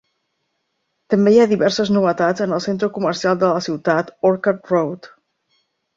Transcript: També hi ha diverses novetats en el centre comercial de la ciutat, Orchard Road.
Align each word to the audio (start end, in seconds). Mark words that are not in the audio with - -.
També 1.13 1.33
hi 1.35 1.37
ha 1.43 1.47
diverses 1.51 1.91
novetats 1.97 2.45
en 2.47 2.57
el 2.57 2.63
centre 2.69 2.91
comercial 2.97 3.39
de 3.45 3.53
la 3.53 3.63
ciutat, 3.67 4.11
Orchard 4.31 4.73
Road. 4.75 5.15